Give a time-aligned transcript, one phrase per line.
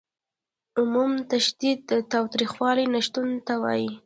[0.79, 3.89] عدم تشدد د تاوتریخوالي نشتون ته وايي.